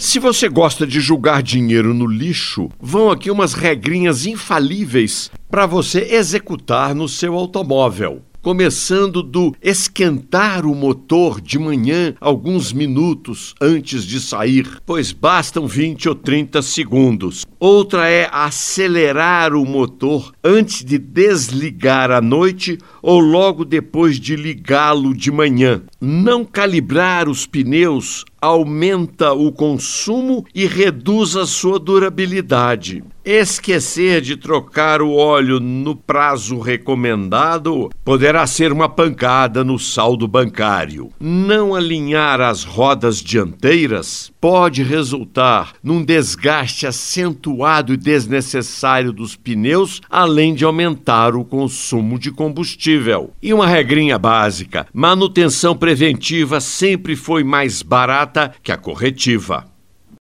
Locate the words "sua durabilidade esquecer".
31.46-34.22